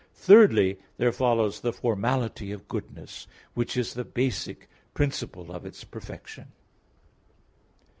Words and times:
iv); 0.01 0.17
thirdly, 0.17 0.79
there 0.97 1.11
follows 1.11 1.59
the 1.59 1.71
formality 1.71 2.51
of 2.51 2.67
goodness 2.67 3.27
which 3.53 3.77
is 3.77 3.93
the 3.93 4.03
basic 4.03 4.67
principle 4.95 5.51
of 5.51 5.63
its 5.63 5.83
perfection. 5.83 6.45